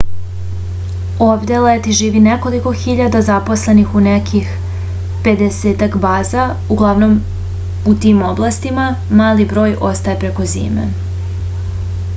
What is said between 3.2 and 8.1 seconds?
zaposlenih u nekih pedesetak baza uglavnom u